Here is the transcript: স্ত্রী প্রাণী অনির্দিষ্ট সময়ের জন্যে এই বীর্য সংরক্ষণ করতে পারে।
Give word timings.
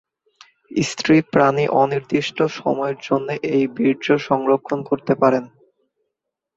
স্ত্রী 0.85 1.17
প্রাণী 1.33 1.65
অনির্দিষ্ট 1.81 2.37
সময়ের 2.59 2.97
জন্যে 3.01 3.35
এই 3.51 3.63
বীর্য 3.75 4.05
সংরক্ষণ 4.27 4.79
করতে 4.89 5.13
পারে। 5.21 5.39